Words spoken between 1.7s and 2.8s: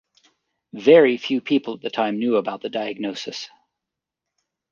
at the time knew about the